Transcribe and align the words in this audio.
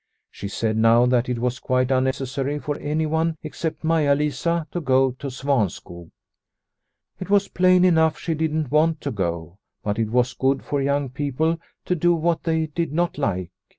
She 0.31 0.47
said 0.47 0.77
now 0.77 1.05
that 1.05 1.29
it 1.29 1.37
was 1.37 1.59
quite 1.59 1.91
unnecessary 1.91 2.57
for 2.57 2.75
anyone 2.79 3.37
except 3.43 3.83
Maia 3.83 4.15
Lisa 4.15 4.65
to 4.71 4.81
go 4.81 5.11
to 5.19 5.27
Svanskog. 5.27 6.09
It 7.19 7.29
was 7.29 7.47
plain 7.49 7.85
enough 7.85 8.17
she 8.17 8.33
didn't 8.33 8.71
want 8.71 8.99
to 9.01 9.11
go, 9.11 9.59
but 9.83 9.99
it 9.99 10.09
was 10.09 10.33
good 10.33 10.63
for 10.63 10.81
young 10.81 11.09
people 11.09 11.59
to 11.85 11.93
do 11.95 12.15
what 12.15 12.41
they 12.41 12.65
did 12.65 12.91
not 12.91 13.19
like. 13.19 13.51